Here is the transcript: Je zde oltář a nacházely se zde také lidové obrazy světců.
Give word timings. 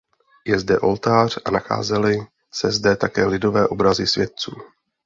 Je 0.45 0.59
zde 0.59 0.79
oltář 0.79 1.39
a 1.45 1.51
nacházely 1.51 2.17
se 2.53 2.71
zde 2.71 2.95
také 2.95 3.25
lidové 3.25 3.67
obrazy 3.67 4.07
světců. 4.07 4.51